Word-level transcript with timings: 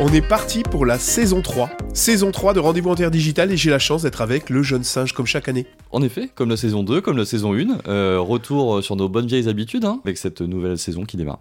On 0.00 0.12
est 0.12 0.26
parti 0.26 0.62
pour 0.62 0.86
la 0.86 0.98
saison 0.98 1.42
3. 1.42 1.70
Saison 1.92 2.30
3 2.30 2.54
de 2.54 2.60
Rendez-vous 2.60 2.90
Interdigital 2.90 3.50
et 3.50 3.56
j'ai 3.56 3.70
la 3.70 3.80
chance 3.80 4.02
d'être 4.02 4.20
avec 4.20 4.48
le 4.48 4.62
jeune 4.62 4.84
singe 4.84 5.12
comme 5.12 5.26
chaque 5.26 5.48
année. 5.48 5.66
En 5.90 6.02
effet, 6.02 6.30
comme 6.34 6.50
la 6.50 6.56
saison 6.56 6.84
2, 6.84 7.00
comme 7.00 7.16
la 7.16 7.24
saison 7.24 7.52
1, 7.52 7.88
euh, 7.88 8.20
retour 8.20 8.82
sur 8.82 8.94
nos 8.94 9.08
bonnes 9.08 9.26
vieilles 9.26 9.48
habitudes 9.48 9.84
hein, 9.84 10.00
avec 10.04 10.16
cette 10.16 10.40
nouvelle 10.40 10.78
saison 10.78 11.04
qui 11.04 11.16
démarre. 11.16 11.40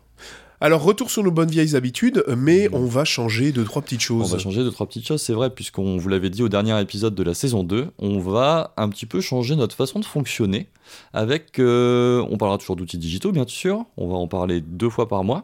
Alors, 0.60 0.82
retour 0.82 1.12
sur 1.12 1.24
nos 1.24 1.30
bonnes 1.30 1.52
vieilles 1.52 1.76
habitudes, 1.76 2.24
mais 2.36 2.68
on 2.74 2.86
va 2.86 3.06
changer 3.06 3.52
de 3.52 3.64
trois 3.64 3.84
petites 3.84 4.00
On 4.02 4.06
choses. 4.06 4.32
va 4.32 4.40
changer 4.40 4.64
de 4.64 4.72
trois 4.72 4.88
petites 4.88 5.06
choses, 5.06 5.22
c'est 5.22 5.34
vrai, 5.34 5.52
puisqu'on 5.52 5.98
vous 5.98 6.10
l'avait 6.10 6.32
dit 6.32 6.42
au 6.42 6.50
dernier 6.50 6.82
épisode 6.82 7.14
de 7.14 7.22
la 7.22 7.36
saison 7.36 7.64
2, 7.64 7.90
on 8.00 8.18
va 8.18 8.74
un 8.76 8.90
petit 8.90 9.06
peu 9.06 9.22
changer 9.22 9.56
notre 9.56 9.76
façon 9.76 10.00
de 10.00 10.06
fonctionner 10.06 10.68
avec... 11.14 11.60
euh, 11.60 12.26
on 12.32 12.38
parlera 12.38 12.58
toujours 12.58 12.76
d'outils 12.76 12.98
digitaux, 12.98 13.32
bien 13.32 13.46
sûr, 13.46 13.86
on 13.98 14.08
va 14.08 14.16
en 14.16 14.28
parler 14.28 14.62
deux 14.62 14.90
fois 14.90 15.08
par 15.08 15.24
mois, 15.24 15.44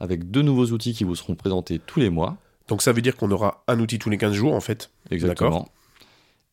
avec 0.00 0.30
deux 0.30 0.40
nouveaux 0.40 0.68
outils 0.68 0.94
qui 0.94 1.04
vous 1.04 1.14
seront 1.14 1.34
présentés 1.34 1.78
tous 1.86 2.00
les 2.00 2.08
mois, 2.08 2.38
Donc 2.68 2.82
ça 2.82 2.92
veut 2.92 3.02
dire 3.02 3.16
qu'on 3.16 3.30
aura 3.30 3.62
un 3.68 3.78
outil 3.80 3.98
tous 3.98 4.10
les 4.10 4.18
15 4.18 4.32
jours 4.32 4.54
en 4.54 4.60
fait. 4.60 4.90
exactement. 5.10 5.68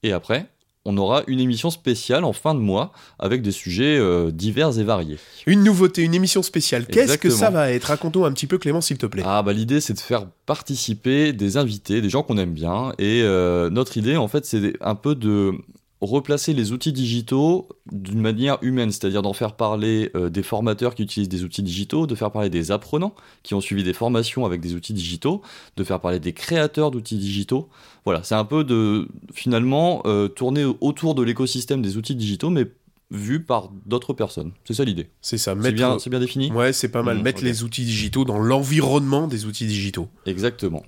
Et 0.04 0.14
après, 0.14 0.48
on 0.84 0.98
aura 0.98 1.24
une 1.28 1.40
émission 1.40 1.70
spéciale 1.70 2.24
en 2.24 2.34
fin 2.34 2.56
de 2.56 2.60
mois 2.60 2.92
avec 3.20 3.42
des 3.42 3.52
sujets 3.52 3.98
euh, 4.00 4.32
divers 4.32 4.80
et 4.80 4.84
variés. 4.84 5.20
Une 5.46 5.64
nouveauté, 5.64 6.02
une 6.02 6.16
émission 6.16 6.42
spéciale. 6.42 6.88
Qu'est-ce 6.88 7.18
que 7.18 7.30
ça 7.30 7.52
va 7.52 7.72
être? 7.72 7.86
Raconte-nous 7.86 8.26
un 8.26 8.32
petit 8.32 8.48
peu 8.48 8.58
Clément 8.58 8.82
s'il 8.82 8.98
te 8.98 9.06
plaît. 9.06 9.24
Ah 9.26 9.44
bah 9.44 9.54
l'idée 9.54 9.80
c'est 9.80 9.94
de 9.94 10.00
faire 10.00 10.26
participer 10.46 11.34
des 11.34 11.58
invités, 11.58 12.02
des 12.02 12.10
gens 12.10 12.24
qu'on 12.24 12.38
aime 12.38 12.54
bien 12.54 12.94
et 12.98 13.22
euh, 13.24 13.70
notre 13.70 13.98
idée 13.98 14.18
en 14.18 14.28
fait 14.28 14.46
c'est 14.46 14.74
un 14.82 14.96
peu 14.96 15.14
de 15.16 15.54
replacer 16.02 16.54
les 16.54 16.72
outils 16.72 16.92
digitaux 16.92 17.70
d'une 17.92 18.20
manière 18.20 18.58
humaine, 18.62 18.92
c'est-à-dire 18.92 19.22
d'en 19.22 19.34
faire 19.34 19.56
parler 19.56 20.10
euh, 20.16 20.30
des 20.30 20.42
formateurs 20.42 20.96
qui 20.96 21.04
utilisent 21.04 21.30
des 21.30 21.44
outils 21.44 21.62
digitaux, 21.62 22.08
de 22.08 22.16
faire 22.16 22.32
parler 22.32 22.50
des 22.50 22.72
apprenants 22.72 23.14
qui 23.44 23.54
ont 23.54 23.62
suivi 23.62 23.84
des 23.84 23.94
formations 23.94 24.46
avec 24.46 24.62
des 24.62 24.74
outils 24.74 24.94
digitaux, 24.94 25.42
de 25.78 25.84
faire 25.84 26.00
parler 26.00 26.20
des 26.20 26.34
créateurs 26.34 26.90
d'outils 26.90 27.18
digitaux. 27.18 27.70
Voilà, 28.04 28.24
c'est 28.24 28.36
un 28.36 28.46
peu 28.46 28.64
de 28.64 29.08
finalement 29.34 30.02
euh, 30.06 30.28
tourner 30.28 30.66
autour 30.82 31.14
de 31.14 31.22
l'écosystème 31.22 31.82
des 31.82 31.98
outils 31.98 32.16
digitaux 32.16 32.50
mais 32.50 32.66
vu 33.12 33.44
par 33.44 33.70
d'autres 33.86 34.14
personnes. 34.14 34.54
C'est 34.64 34.74
ça 34.74 34.86
l'idée. 34.86 35.10
C'est 35.22 35.38
ça, 35.38 35.54
mettre... 35.54 35.76
bien, 35.76 36.00
c'est 36.00 36.10
bien 36.10 36.20
défini 36.20 36.52
Ouais, 36.52 36.74
c'est 36.74 36.90
pas 36.90 37.04
mal. 37.04 37.20
Mmh, 37.20 37.22
mettre 37.22 37.44
les 37.44 37.64
outils 37.64 37.84
digitaux 37.84 38.26
dans 38.26 38.40
l'environnement 38.40 39.28
des 39.28 39.46
outils 39.46 39.68
digitaux. 39.68 40.08
Exactement. 40.26 40.84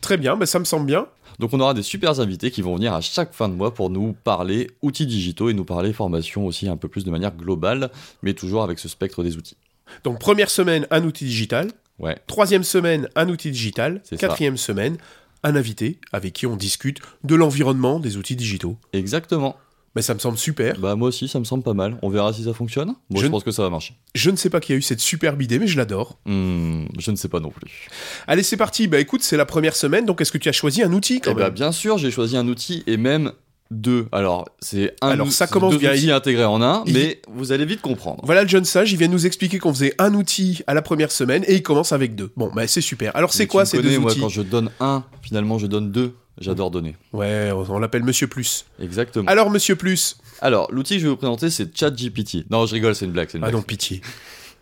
Très 0.00 0.16
bien, 0.16 0.36
bah, 0.36 0.46
ça 0.46 0.58
me 0.58 0.64
semble 0.64 0.86
bien. 0.86 1.06
Donc 1.38 1.54
on 1.54 1.60
aura 1.60 1.72
des 1.72 1.82
super 1.82 2.20
invités 2.20 2.50
qui 2.50 2.60
vont 2.60 2.74
venir 2.74 2.92
à 2.92 3.00
chaque 3.00 3.32
fin 3.32 3.48
de 3.48 3.54
mois 3.54 3.72
pour 3.72 3.88
nous 3.88 4.12
parler 4.24 4.70
outils 4.82 5.06
digitaux 5.06 5.48
et 5.48 5.54
nous 5.54 5.64
parler 5.64 5.92
formation 5.92 6.46
aussi 6.46 6.68
un 6.68 6.76
peu 6.76 6.88
plus 6.88 7.04
de 7.04 7.10
manière 7.10 7.34
globale, 7.34 7.90
mais 8.22 8.34
toujours 8.34 8.62
avec 8.62 8.78
ce 8.78 8.88
spectre 8.88 9.22
des 9.22 9.36
outils. 9.36 9.56
Donc 10.04 10.18
première 10.18 10.50
semaine, 10.50 10.86
un 10.90 11.02
outil 11.04 11.24
digital. 11.24 11.70
Ouais, 11.98 12.18
Troisième 12.26 12.62
semaine, 12.62 13.08
un 13.14 13.28
outil 13.28 13.50
digital. 13.50 14.00
Ça. 14.04 14.16
Quatrième 14.16 14.56
semaine, 14.56 14.96
un 15.42 15.56
invité 15.56 15.98
avec 16.12 16.34
qui 16.34 16.46
on 16.46 16.56
discute 16.56 16.98
de 17.24 17.34
l'environnement 17.34 18.00
des 18.00 18.16
outils 18.16 18.36
digitaux. 18.36 18.76
exactement. 18.92 19.56
Mais 19.96 20.02
ça 20.02 20.14
me 20.14 20.20
semble 20.20 20.38
super. 20.38 20.78
Bah 20.78 20.94
moi 20.94 21.08
aussi 21.08 21.26
ça 21.26 21.40
me 21.40 21.44
semble 21.44 21.64
pas 21.64 21.74
mal. 21.74 21.98
On 22.02 22.10
verra 22.10 22.32
si 22.32 22.44
ça 22.44 22.52
fonctionne. 22.54 22.94
Moi 23.10 23.22
Je 23.22 23.26
pense 23.26 23.42
que 23.42 23.50
ça 23.50 23.62
va 23.62 23.70
marcher. 23.70 23.94
Je 24.14 24.30
ne 24.30 24.36
sais 24.36 24.48
pas 24.50 24.60
qui 24.60 24.72
a 24.72 24.76
eu 24.76 24.82
cette 24.82 25.00
superbe 25.00 25.42
idée, 25.42 25.58
mais 25.58 25.66
je 25.66 25.76
l'adore. 25.76 26.18
Hmm, 26.26 26.84
je 26.98 27.10
ne 27.10 27.16
sais 27.16 27.28
pas 27.28 27.40
non 27.40 27.50
plus. 27.50 27.88
Allez, 28.28 28.44
c'est 28.44 28.56
parti. 28.56 28.86
Bah 28.86 29.00
écoute, 29.00 29.22
c'est 29.22 29.36
la 29.36 29.46
première 29.46 29.74
semaine, 29.74 30.06
donc 30.06 30.20
est-ce 30.20 30.30
que 30.30 30.38
tu 30.38 30.48
as 30.48 30.52
choisi 30.52 30.82
un 30.84 30.92
outil 30.92 31.20
quand 31.20 31.32
Eh 31.32 31.34
bah, 31.34 31.50
bien 31.50 31.72
sûr 31.72 31.98
j'ai 31.98 32.10
choisi 32.12 32.36
un 32.36 32.46
outil 32.46 32.84
et 32.86 32.96
même 32.96 33.32
deux. 33.72 34.06
Alors 34.12 34.48
c'est 34.60 34.94
un 35.00 35.08
Alors, 35.10 35.30
ça 35.32 35.46
commence 35.48 35.72
deux 35.72 35.78
bien. 35.78 35.92
outils 35.92 36.10
intégrés 36.12 36.44
en 36.44 36.62
un, 36.62 36.82
il- 36.86 36.94
mais 36.94 37.20
vous 37.28 37.50
allez 37.52 37.64
vite 37.64 37.80
comprendre. 37.80 38.20
Voilà 38.24 38.42
le 38.44 38.48
jeune 38.48 38.64
sage, 38.64 38.92
il 38.92 38.96
vient 38.98 39.08
nous 39.08 39.26
expliquer 39.26 39.58
qu'on 39.58 39.72
faisait 39.74 39.94
un 39.98 40.14
outil 40.14 40.60
à 40.68 40.74
la 40.74 40.82
première 40.82 41.10
semaine 41.12 41.44
et 41.48 41.54
il 41.56 41.62
commence 41.62 41.90
avec 41.92 42.14
deux. 42.14 42.30
Bon, 42.36 42.50
bah 42.54 42.66
c'est 42.68 42.80
super. 42.80 43.14
Alors 43.16 43.32
c'est 43.32 43.46
quoi 43.48 43.64
ces 43.64 43.82
deux 43.82 43.98
moi, 43.98 44.10
outils 44.12 44.20
quand 44.20 44.28
je 44.28 44.42
donne 44.42 44.70
un, 44.80 45.04
finalement 45.22 45.58
je 45.58 45.66
donne 45.66 45.90
deux. 45.90 46.14
J'adore 46.40 46.70
donner. 46.70 46.96
Ouais, 47.12 47.50
on 47.52 47.68
on 47.70 47.78
l'appelle 47.78 48.02
Monsieur 48.02 48.26
Plus. 48.26 48.64
Exactement. 48.80 49.28
Alors 49.28 49.50
Monsieur 49.50 49.76
Plus. 49.76 50.16
Alors, 50.40 50.72
l'outil 50.72 50.94
que 50.94 51.00
je 51.00 51.04
vais 51.04 51.10
vous 51.10 51.16
présenter, 51.16 51.50
c'est 51.50 51.76
ChatGPT. 51.76 52.50
Non, 52.50 52.64
je 52.66 52.72
rigole, 52.74 52.94
c'est 52.94 53.04
une 53.04 53.12
blague. 53.12 53.28
c'est 53.30 53.38
une 53.38 53.44
Ah 53.44 53.48
blague. 53.48 53.56
non, 53.60 53.62
pitié. 53.62 54.00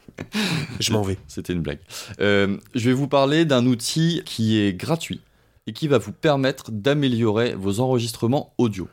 je 0.81 0.93
m'en 0.93 1.03
vais. 1.03 1.19
C'était 1.29 1.53
une 1.53 1.63
blague. 1.63 1.79
Euh, 2.21 2.57
je 2.75 2.89
vais 2.89 2.95
vous 2.95 3.09
parler 3.09 3.45
d'un 3.45 3.65
outil 3.67 4.23
qui 4.25 4.59
est 4.59 4.73
gratuit 4.75 5.21
et 5.67 5.73
qui 5.73 5.87
va 5.87 5.99
vous 5.99 6.13
permettre 6.13 6.71
d'améliorer 6.73 7.55
vos 7.55 7.81
enregistrements 7.81 8.53
audio. 8.59 8.89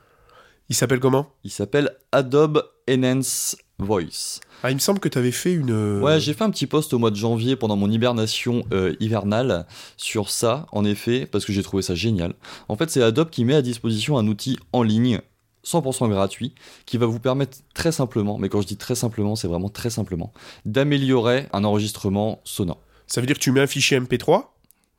Il 0.69 0.75
s'appelle 0.75 0.99
comment? 0.99 1.31
Il 1.43 1.51
s'appelle 1.51 1.91
Adobe 2.11 2.63
Enhance 2.89 3.55
Voice. 3.77 4.39
Ah, 4.63 4.71
il 4.71 4.75
me 4.75 4.79
semble 4.79 4.99
que 4.99 5.09
tu 5.09 5.17
avais 5.17 5.31
fait 5.31 5.53
une. 5.53 5.99
Ouais, 6.01 6.19
j'ai 6.19 6.33
fait 6.33 6.43
un 6.43 6.49
petit 6.49 6.67
post 6.67 6.93
au 6.93 6.99
mois 6.99 7.11
de 7.11 7.15
janvier 7.15 7.55
pendant 7.55 7.75
mon 7.75 7.91
hibernation 7.91 8.63
euh, 8.73 8.95
hivernale 8.99 9.65
sur 9.97 10.29
ça, 10.29 10.65
en 10.71 10.85
effet, 10.85 11.25
parce 11.25 11.45
que 11.45 11.51
j'ai 11.53 11.63
trouvé 11.63 11.83
ça 11.83 11.93
génial. 11.95 12.33
En 12.69 12.75
fait, 12.75 12.89
c'est 12.89 13.01
Adobe 13.01 13.29
qui 13.29 13.43
met 13.45 13.55
à 13.55 13.61
disposition 13.61 14.17
un 14.17 14.27
outil 14.27 14.57
en 14.71 14.81
ligne 14.81 15.19
100% 15.65 16.09
gratuit 16.09 16.53
qui 16.85 16.97
va 16.97 17.05
vous 17.05 17.19
permettre 17.19 17.57
très 17.73 17.91
simplement, 17.91 18.37
mais 18.37 18.49
quand 18.49 18.61
je 18.61 18.67
dis 18.67 18.77
très 18.77 18.95
simplement, 18.95 19.35
c'est 19.35 19.47
vraiment 19.47 19.69
très 19.69 19.89
simplement, 19.89 20.31
d'améliorer 20.65 21.47
un 21.53 21.63
enregistrement 21.63 22.41
sonore. 22.43 22.81
Ça 23.07 23.19
veut 23.19 23.27
dire 23.27 23.35
que 23.35 23.41
tu 23.41 23.51
mets 23.51 23.61
un 23.61 23.67
fichier 23.67 23.99
MP3 23.99 24.45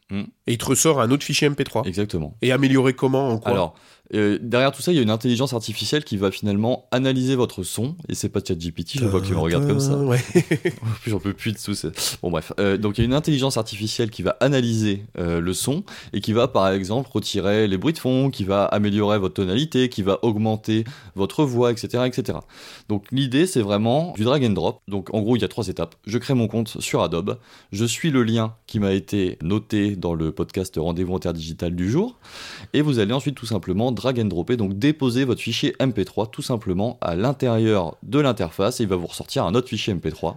Hmm. 0.09 0.23
et 0.47 0.53
il 0.53 0.59
te 0.59 0.65
ressort 0.67 1.01
un 1.01 1.11
autre 1.11 1.25
fichier 1.25 1.49
MP3. 1.51 1.85
Exactement. 1.89 2.37
Et 2.41 2.53
améliorer 2.53 2.95
comment 2.95 3.31
En 3.31 3.39
quoi? 3.39 3.51
Alors, 3.51 3.75
euh, 4.15 4.39
derrière 4.41 4.73
tout 4.73 4.83
ça, 4.83 4.93
il 4.93 4.97
y 4.97 4.99
a 4.99 5.03
une 5.03 5.11
intelligence 5.11 5.53
artificielle 5.53 6.05
qui 6.05 6.17
va 6.17 6.31
finalement 6.31 6.87
analyser 6.91 7.35
votre 7.35 7.63
son, 7.63 7.97
et 8.09 8.15
c'est 8.15 8.29
pas 8.29 8.41
ChatGPT, 8.47 8.99
je 9.01 9.07
vois 9.07 9.21
tu 9.21 9.33
me 9.33 9.39
regardes 9.39 9.67
comme 9.67 9.81
ça. 9.81 9.97
Ouais. 9.97 10.21
J'en 11.07 11.19
peux 11.19 11.33
plus 11.33 11.53
de 11.53 11.59
tout 11.59 11.75
ça. 11.75 11.89
Bon 12.23 12.31
bref, 12.31 12.53
Euh, 12.61 12.77
donc 12.77 12.99
il 12.99 13.01
y 13.01 13.05
a 13.05 13.07
une 13.07 13.15
intelligence 13.15 13.57
artificielle 13.57 14.11
qui 14.11 14.23
va 14.23 14.37
analyser 14.41 15.05
euh, 15.19 15.41
le 15.41 15.53
son 15.53 15.85
et 16.13 16.21
qui 16.21 16.33
va 16.33 16.49
par 16.49 16.69
exemple 16.69 17.11
retirer 17.13 17.67
les 17.67 17.79
bruits 17.79 17.93
de 17.93 17.99
fond, 17.99 18.31
qui 18.31 18.45
va 18.45 18.65
améliorer 18.65 19.19
votre 19.19 19.35
tonalité, 19.35 19.89
qui 19.89 20.03
va 20.03 20.19
augmenter 20.23 20.85
votre 21.15 21.45
voix, 21.45 21.73
etc. 21.73 22.05
etc. 22.07 22.39
Donc 22.89 23.07
l'idée 23.11 23.47
c'est 23.47 23.63
vraiment 23.63 24.13
du 24.17 24.25
drag 24.25 24.45
and 24.45 24.51
drop. 24.51 24.81
Donc 24.89 25.13
en 25.15 25.21
gros 25.23 25.37
il 25.37 25.43
y 25.43 25.45
a 25.45 25.49
trois 25.49 25.69
étapes. 25.69 25.97
Je 26.07 26.19
crée 26.19 26.35
mon 26.35 26.49
compte 26.49 26.81
sur 26.81 27.03
Adobe, 27.03 27.39
je 27.73 27.85
suis 27.85 28.11
le 28.11 28.23
lien 28.23 28.55
qui 28.67 28.79
m'a 28.81 28.93
été 28.93 29.39
noté 29.43 29.97
dans 29.97 30.15
le 30.15 30.33
podcast 30.33 30.75
Rendez-vous 30.77 31.15
interdigital 31.17 31.75
du 31.75 31.91
jour, 31.91 32.19
et 32.73 32.83
vous 32.83 32.99
allez 32.99 33.13
ensuite 33.13 33.35
tout 33.35 33.47
simplement 33.47 33.93
drag 33.97 34.21
and 34.21 34.27
dropper, 34.27 34.57
donc 34.57 34.79
déposer 34.79 35.25
votre 35.25 35.41
fichier 35.41 35.75
MP3 35.81 36.31
tout 36.31 36.43
simplement 36.43 36.99
à 37.01 37.17
l'intérieur 37.17 37.97
de 38.05 38.21
l'interface 38.21 38.79
et 38.79 38.85
il 38.85 38.89
va 38.89 38.97
vous 38.97 39.09
ressortir 39.09 39.45
un 39.45 39.55
autre 39.57 39.69
fichier 39.69 39.93
MP3 39.93 40.37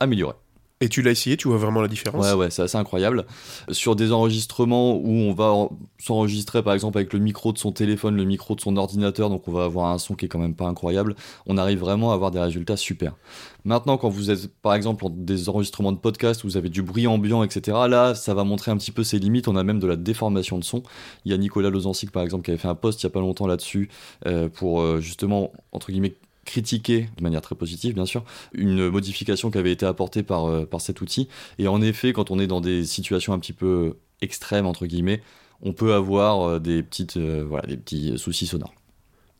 amélioré. 0.00 0.34
Et 0.82 0.90
tu 0.90 1.00
l'as 1.00 1.12
essayé, 1.12 1.38
tu 1.38 1.48
vois 1.48 1.56
vraiment 1.56 1.80
la 1.80 1.88
différence 1.88 2.22
Ouais, 2.26 2.34
ouais, 2.34 2.50
c'est 2.50 2.60
assez 2.60 2.76
incroyable. 2.76 3.24
Sur 3.70 3.96
des 3.96 4.12
enregistrements 4.12 4.94
où 4.96 5.08
on 5.08 5.32
va 5.32 5.50
en- 5.52 5.70
s'enregistrer 5.98 6.62
par 6.62 6.74
exemple 6.74 6.98
avec 6.98 7.14
le 7.14 7.18
micro 7.18 7.54
de 7.54 7.58
son 7.58 7.72
téléphone, 7.72 8.14
le 8.14 8.24
micro 8.24 8.54
de 8.54 8.60
son 8.60 8.76
ordinateur, 8.76 9.30
donc 9.30 9.48
on 9.48 9.52
va 9.52 9.64
avoir 9.64 9.90
un 9.90 9.96
son 9.96 10.14
qui 10.14 10.26
est 10.26 10.28
quand 10.28 10.38
même 10.38 10.54
pas 10.54 10.66
incroyable, 10.66 11.14
on 11.46 11.56
arrive 11.56 11.78
vraiment 11.78 12.10
à 12.10 12.14
avoir 12.14 12.30
des 12.30 12.40
résultats 12.40 12.76
super. 12.76 13.14
Maintenant, 13.64 13.96
quand 13.96 14.10
vous 14.10 14.30
êtes 14.30 14.52
par 14.60 14.74
exemple 14.74 15.06
en 15.06 15.10
des 15.10 15.48
enregistrements 15.48 15.92
de 15.92 15.96
podcast 15.98 16.44
où 16.44 16.48
vous 16.48 16.58
avez 16.58 16.68
du 16.68 16.82
bruit 16.82 17.06
ambiant, 17.06 17.42
etc., 17.42 17.78
là, 17.88 18.14
ça 18.14 18.34
va 18.34 18.44
montrer 18.44 18.70
un 18.70 18.76
petit 18.76 18.92
peu 18.92 19.02
ses 19.02 19.18
limites. 19.18 19.48
On 19.48 19.56
a 19.56 19.62
même 19.64 19.80
de 19.80 19.86
la 19.86 19.96
déformation 19.96 20.58
de 20.58 20.64
son. 20.64 20.82
Il 21.24 21.32
y 21.32 21.34
a 21.34 21.38
Nicolas 21.38 21.70
Lozancic 21.70 22.10
par 22.12 22.22
exemple 22.22 22.44
qui 22.44 22.50
avait 22.50 22.58
fait 22.58 22.68
un 22.68 22.74
post 22.74 23.02
il 23.02 23.06
y 23.06 23.08
a 23.08 23.10
pas 23.10 23.20
longtemps 23.20 23.46
là-dessus 23.46 23.88
euh, 24.26 24.50
pour 24.50 24.82
euh, 24.82 25.00
justement, 25.00 25.52
entre 25.72 25.90
guillemets, 25.90 26.16
critiquer 26.46 27.08
de 27.18 27.22
manière 27.22 27.42
très 27.42 27.54
positive 27.54 27.94
bien 27.94 28.06
sûr 28.06 28.24
une 28.54 28.88
modification 28.88 29.50
qui 29.50 29.58
avait 29.58 29.72
été 29.72 29.84
apportée 29.84 30.22
par, 30.22 30.46
euh, 30.46 30.64
par 30.64 30.80
cet 30.80 31.00
outil 31.02 31.28
et 31.58 31.68
en 31.68 31.82
effet 31.82 32.12
quand 32.14 32.30
on 32.30 32.38
est 32.38 32.46
dans 32.46 32.62
des 32.62 32.84
situations 32.86 33.34
un 33.34 33.38
petit 33.38 33.52
peu 33.52 33.96
extrêmes 34.22 34.64
entre 34.66 34.86
guillemets 34.86 35.20
on 35.62 35.72
peut 35.74 35.92
avoir 35.92 36.42
euh, 36.48 36.58
des 36.58 36.82
petites 36.82 37.18
euh, 37.18 37.44
voilà 37.46 37.66
des 37.66 37.76
petits 37.76 38.16
soucis 38.16 38.46
sonores 38.46 38.72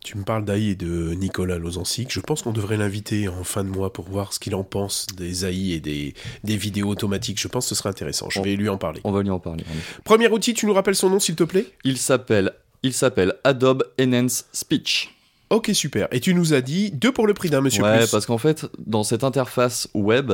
Tu 0.05 0.17
me 0.19 0.25
parles 0.25 0.45
d'AI 0.45 0.71
et 0.71 0.75
de 0.77 1.15
Nicolas 1.15 1.59
Lozancic. 1.59 2.13
Je 2.13 2.21
pense 2.21 2.43
qu'on 2.43 2.53
devrait 2.53 2.77
l'inviter 2.77 3.27
en 3.29 3.43
fin 3.43 3.65
de 3.65 3.71
mois 3.71 3.93
pour 3.93 4.05
voir 4.09 4.33
ce 4.33 4.39
qu'il 4.39 4.55
en 4.55 4.63
pense 4.63 5.07
des 5.17 5.45
AI 5.45 5.73
et 5.73 5.81
des, 5.81 6.15
des 6.45 6.57
vidéos 6.57 6.89
automatiques. 6.89 7.41
Je 7.41 7.49
pense 7.49 7.65
que 7.65 7.71
ce 7.71 7.75
serait 7.75 7.89
intéressant. 7.91 8.31
Je 8.31 8.39
On- 8.39 8.43
vais 8.45 8.55
lui 8.55 8.69
en 8.69 8.79
parler. 8.79 9.01
on 9.03 9.11
va 9.11 9.23
lui 9.23 9.31
en 9.31 9.41
parler. 9.41 9.65
Premier 10.05 10.29
outil, 10.29 10.55
tu 10.55 10.67
nous 10.67 10.75
rappelles 10.75 10.95
son 10.95 11.11
nom, 11.11 11.19
s'il 11.19 11.35
te 11.35 11.43
plaît? 11.45 11.67
Il 11.85 11.99
s'appelle 11.99 12.53
il 12.85 12.93
s'appelle 12.93 13.35
Adobe 13.43 13.83
Enhance 14.01 14.45
Speech 14.53 15.13
Ok, 15.51 15.71
super. 15.75 16.09
Et 16.11 16.19
tu 16.19 16.35
nous 16.35 16.55
as 16.55 16.61
dit 16.61 16.91
deux 16.91 17.13
pour 17.13 17.27
le 17.27 17.35
prix 17.35 17.51
d'un, 17.51 17.61
monsieur 17.61 17.83
ouais, 17.85 17.99
Plus. 17.99 18.11
parce 18.11 18.27
qu'en 18.27 18.39
fait, 18.39 18.67
dans 18.85 19.05
cette 19.05 19.23
interface 19.23 19.89
web, 19.95 20.33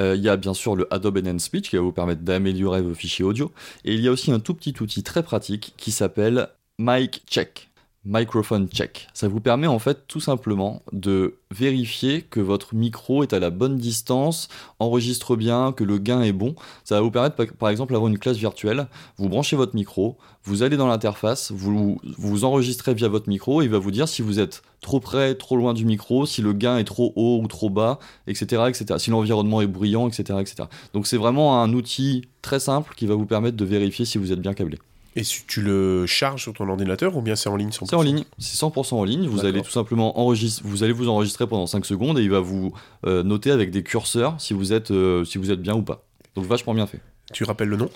euh, 0.00 0.14
il 0.16 0.22
y 0.22 0.30
a 0.30 0.36
bien 0.36 0.54
sûr 0.54 0.76
le 0.76 0.92
Adobe 0.92 1.18
Enhance 1.18 1.44
Speech 1.44 1.68
qui 1.68 1.76
va 1.76 1.82
vous 1.82 1.92
permettre 1.92 2.22
d'améliorer 2.22 2.80
vos 2.80 2.94
fichiers 2.94 3.24
audio. 3.24 3.52
Et 3.84 3.94
il 3.94 4.00
y 4.00 4.08
a 4.08 4.10
aussi 4.10 4.32
un 4.32 4.40
tout 4.40 4.54
petit 4.54 4.74
outil 4.80 5.02
très 5.02 5.22
pratique 5.22 5.74
qui 5.76 5.90
s'appelle 5.90 6.48
Mic 6.78 7.22
Check. 7.28 7.68
Microphone 8.06 8.68
Check. 8.68 9.08
Ça 9.14 9.26
vous 9.26 9.40
permet 9.40 9.66
en 9.66 9.80
fait 9.80 10.06
tout 10.06 10.20
simplement 10.20 10.82
de 10.92 11.38
vérifier 11.50 12.22
que 12.22 12.38
votre 12.38 12.74
micro 12.76 13.24
est 13.24 13.32
à 13.32 13.40
la 13.40 13.50
bonne 13.50 13.78
distance, 13.78 14.48
enregistre 14.78 15.34
bien, 15.34 15.72
que 15.72 15.82
le 15.82 15.98
gain 15.98 16.22
est 16.22 16.32
bon. 16.32 16.54
Ça 16.84 16.94
va 16.94 17.00
vous 17.00 17.10
permettre 17.10 17.44
par 17.54 17.68
exemple 17.68 17.92
d'avoir 17.92 18.08
une 18.08 18.18
classe 18.18 18.36
virtuelle. 18.36 18.86
Vous 19.18 19.28
branchez 19.28 19.56
votre 19.56 19.74
micro, 19.74 20.16
vous 20.44 20.62
allez 20.62 20.76
dans 20.76 20.86
l'interface, 20.86 21.50
vous 21.50 22.00
vous 22.16 22.44
enregistrez 22.44 22.94
via 22.94 23.08
votre 23.08 23.28
micro 23.28 23.60
et 23.60 23.64
il 23.64 23.70
va 23.70 23.78
vous 23.78 23.90
dire 23.90 24.08
si 24.08 24.22
vous 24.22 24.38
êtes 24.38 24.62
trop 24.80 25.00
près, 25.00 25.34
trop 25.34 25.56
loin 25.56 25.74
du 25.74 25.84
micro, 25.84 26.26
si 26.26 26.42
le 26.42 26.52
gain 26.52 26.78
est 26.78 26.84
trop 26.84 27.12
haut 27.16 27.40
ou 27.42 27.48
trop 27.48 27.70
bas, 27.70 27.98
etc. 28.28 28.62
etc. 28.68 28.98
si 28.98 29.10
l'environnement 29.10 29.60
est 29.60 29.66
bruyant, 29.66 30.06
etc., 30.06 30.38
etc. 30.40 30.68
Donc 30.94 31.08
c'est 31.08 31.16
vraiment 31.16 31.60
un 31.60 31.72
outil 31.72 32.28
très 32.40 32.60
simple 32.60 32.94
qui 32.96 33.06
va 33.06 33.16
vous 33.16 33.26
permettre 33.26 33.56
de 33.56 33.64
vérifier 33.64 34.04
si 34.04 34.18
vous 34.18 34.30
êtes 34.30 34.40
bien 34.40 34.54
câblé. 34.54 34.78
Et 35.16 35.24
si 35.24 35.44
tu 35.46 35.62
le 35.62 36.04
charges 36.06 36.42
sur 36.42 36.52
ton 36.52 36.68
ordinateur 36.68 37.16
ou 37.16 37.22
bien 37.22 37.36
c'est 37.36 37.48
en 37.48 37.56
ligne 37.56 37.70
C'est 37.72 37.94
en 37.94 38.02
ligne, 38.02 38.24
c'est 38.38 38.62
100% 38.62 38.94
en 38.94 39.04
ligne. 39.04 39.26
Vous 39.26 39.46
allez 39.46 39.62
tout 39.62 39.70
simplement 39.70 40.20
enregistrer, 40.20 40.68
vous 40.68 40.84
allez 40.84 40.92
vous 40.92 41.08
enregistrer 41.08 41.46
pendant 41.46 41.66
5 41.66 41.86
secondes 41.86 42.18
et 42.18 42.22
il 42.22 42.30
va 42.30 42.40
vous 42.40 42.74
euh, 43.06 43.22
noter 43.22 43.50
avec 43.50 43.70
des 43.70 43.82
curseurs 43.82 44.38
si 44.38 44.52
vous 44.52 44.74
êtes 44.74 44.90
euh, 44.90 45.24
si 45.24 45.38
vous 45.38 45.50
êtes 45.50 45.62
bien 45.62 45.74
ou 45.74 45.82
pas. 45.82 46.04
Donc 46.34 46.44
vachement 46.44 46.74
bien 46.74 46.86
fait. 46.86 47.00
Tu 47.32 47.44
rappelles 47.44 47.68
le 47.68 47.78
nom? 47.78 47.88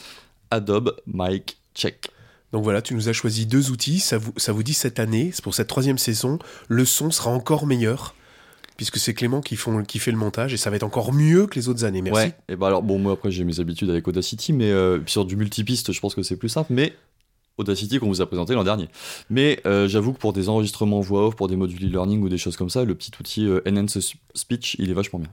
Adobe 0.50 0.96
Mic 1.06 1.58
Check. 1.74 2.08
Donc 2.52 2.64
voilà, 2.64 2.80
tu 2.80 2.94
nous 2.94 3.10
as 3.10 3.12
choisi 3.12 3.44
deux 3.44 3.70
outils. 3.70 4.00
Ça 4.00 4.16
vous, 4.16 4.32
ça 4.38 4.52
vous 4.52 4.62
dit 4.62 4.74
cette 4.74 4.98
année, 4.98 5.30
c'est 5.34 5.44
pour 5.44 5.54
cette 5.54 5.68
troisième 5.68 5.98
saison, 5.98 6.38
le 6.68 6.86
son 6.86 7.10
sera 7.10 7.30
encore 7.30 7.66
meilleur 7.66 8.14
puisque 8.80 8.96
c'est 8.96 9.12
Clément 9.12 9.42
qui, 9.42 9.56
font, 9.56 9.84
qui 9.84 9.98
fait 9.98 10.10
le 10.10 10.16
montage 10.16 10.54
et 10.54 10.56
ça 10.56 10.70
va 10.70 10.76
être 10.76 10.84
encore 10.84 11.12
mieux 11.12 11.46
que 11.46 11.56
les 11.56 11.68
autres 11.68 11.84
années. 11.84 12.00
Merci. 12.00 12.28
Ouais, 12.28 12.34
et 12.48 12.56
bah 12.56 12.68
alors 12.68 12.82
bon, 12.82 12.98
moi 12.98 13.12
après 13.12 13.30
j'ai 13.30 13.44
mes 13.44 13.60
habitudes 13.60 13.90
avec 13.90 14.08
Audacity, 14.08 14.54
mais 14.54 14.70
euh, 14.70 15.00
sur 15.04 15.26
du 15.26 15.36
multipiste, 15.36 15.92
je 15.92 16.00
pense 16.00 16.14
que 16.14 16.22
c'est 16.22 16.38
plus 16.38 16.48
simple, 16.48 16.72
mais 16.72 16.94
Audacity 17.60 17.98
qu'on 17.98 18.08
vous 18.08 18.20
a 18.20 18.26
présenté 18.26 18.54
l'an 18.54 18.64
dernier. 18.64 18.88
Mais 19.28 19.60
euh, 19.66 19.88
j'avoue 19.88 20.12
que 20.12 20.18
pour 20.18 20.32
des 20.32 20.48
enregistrements 20.48 21.00
voix 21.00 21.26
off, 21.26 21.36
pour 21.36 21.48
des 21.48 21.56
modules 21.56 21.84
e-learning 21.86 22.22
ou 22.22 22.28
des 22.28 22.38
choses 22.38 22.56
comme 22.56 22.70
ça, 22.70 22.84
le 22.84 22.94
petit 22.94 23.12
outil 23.20 23.46
euh, 23.46 23.60
Enhance 23.68 23.98
Speech, 24.34 24.76
il 24.78 24.90
est 24.90 24.94
vachement 24.94 25.18
bien. 25.18 25.30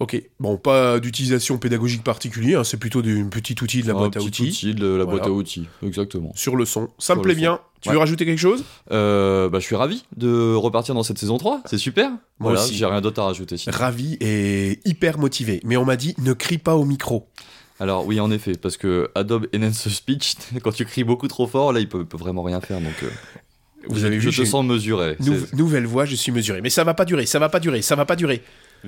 Ok, 0.00 0.22
bon, 0.38 0.56
pas 0.56 1.00
d'utilisation 1.00 1.58
pédagogique 1.58 2.04
particulière, 2.04 2.60
hein, 2.60 2.64
c'est 2.64 2.76
plutôt 2.76 3.02
du 3.02 3.24
petit 3.28 3.56
outil 3.60 3.82
de 3.82 3.88
la 3.88 3.94
boîte 3.94 4.16
à 4.16 4.20
outils. 4.20 4.44
outil 4.44 4.74
de 4.74 4.86
la 4.86 5.04
boîte 5.04 5.26
à 5.26 5.30
outils, 5.30 5.66
exactement. 5.82 6.30
Sur 6.36 6.54
le 6.54 6.64
son, 6.64 6.88
ça 6.98 7.16
me 7.16 7.20
plaît 7.20 7.34
bien. 7.34 7.60
Tu 7.80 7.90
veux 7.90 7.98
rajouter 7.98 8.24
quelque 8.24 8.38
chose? 8.38 8.64
Euh, 8.92 9.48
bah, 9.48 9.58
Je 9.58 9.64
suis 9.64 9.76
ravi 9.76 10.04
de 10.16 10.54
repartir 10.54 10.94
dans 10.94 11.02
cette 11.02 11.18
saison 11.18 11.36
3, 11.36 11.62
c'est 11.64 11.78
super. 11.78 12.10
Moi 12.38 12.52
voilà, 12.52 12.64
j'ai 12.64 12.86
rien 12.86 13.00
d'autre 13.00 13.20
à 13.20 13.24
rajouter. 13.24 13.56
Ravi 13.66 14.16
et 14.20 14.78
hyper 14.84 15.18
motivé, 15.18 15.60
mais 15.64 15.76
on 15.76 15.84
m'a 15.84 15.96
dit 15.96 16.14
ne 16.18 16.32
crie 16.32 16.58
pas 16.58 16.76
au 16.76 16.84
micro. 16.84 17.26
Alors 17.80 18.06
oui, 18.06 18.20
en 18.20 18.30
effet, 18.30 18.52
parce 18.60 18.76
que 18.76 19.10
Adobe 19.14 19.46
Enhance 19.54 19.88
Speech, 19.88 20.34
quand 20.62 20.72
tu 20.72 20.84
cries 20.84 21.04
beaucoup 21.04 21.28
trop 21.28 21.46
fort, 21.46 21.72
là, 21.72 21.80
il 21.80 21.88
peut, 21.88 22.04
peut 22.04 22.16
vraiment 22.16 22.42
rien 22.42 22.60
faire. 22.60 22.80
Donc, 22.80 22.94
euh, 23.02 23.08
vous 23.88 24.04
avez 24.04 24.18
vu, 24.18 24.30
je 24.32 24.42
te 24.42 24.46
sens 24.46 24.64
mesuré. 24.64 25.16
nouvelle 25.52 25.86
voix, 25.86 26.04
je 26.04 26.14
suis 26.14 26.32
mesuré. 26.32 26.60
Mais 26.60 26.70
ça 26.70 26.84
va 26.84 26.94
pas 26.94 27.04
durer, 27.04 27.26
ça 27.26 27.38
va 27.38 27.48
pas 27.48 27.60
durer, 27.60 27.82
ça 27.82 27.94
va 27.94 28.04
pas 28.04 28.16
durer. 28.16 28.42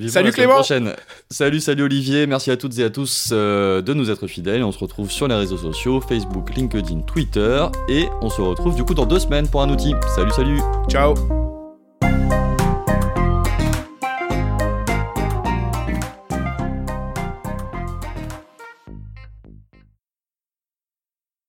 salut 0.08 0.32
Clément. 0.32 0.54
Prochaine. 0.54 0.94
Salut, 1.30 1.60
salut 1.60 1.84
Olivier. 1.84 2.26
Merci 2.26 2.50
à 2.50 2.56
toutes 2.56 2.78
et 2.78 2.84
à 2.84 2.90
tous 2.90 3.30
euh, 3.32 3.80
de 3.80 3.94
nous 3.94 4.10
être 4.10 4.26
fidèles. 4.26 4.64
On 4.64 4.72
se 4.72 4.78
retrouve 4.78 5.10
sur 5.10 5.28
les 5.28 5.36
réseaux 5.36 5.58
sociaux, 5.58 6.00
Facebook, 6.00 6.54
LinkedIn, 6.54 7.00
Twitter, 7.02 7.66
et 7.88 8.06
on 8.20 8.28
se 8.28 8.40
retrouve 8.40 8.74
du 8.74 8.84
coup 8.84 8.94
dans 8.94 9.06
deux 9.06 9.20
semaines 9.20 9.48
pour 9.48 9.62
un 9.62 9.70
outil. 9.70 9.94
Salut, 10.16 10.32
salut. 10.32 10.60
Ciao. 10.88 11.14